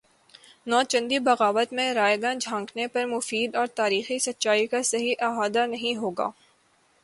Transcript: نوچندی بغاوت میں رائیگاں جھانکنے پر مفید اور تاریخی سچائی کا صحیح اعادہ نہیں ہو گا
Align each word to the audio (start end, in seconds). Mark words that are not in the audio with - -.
نوچندی 0.67 1.19
بغاوت 1.19 1.73
میں 1.73 1.93
رائیگاں 1.93 2.33
جھانکنے 2.35 2.87
پر 2.87 3.05
مفید 3.05 3.55
اور 3.55 3.67
تاریخی 3.75 4.17
سچائی 4.19 4.65
کا 4.67 4.81
صحیح 4.83 5.15
اعادہ 5.19 5.65
نہیں 5.65 5.95
ہو 5.95 6.09
گا 6.11 6.29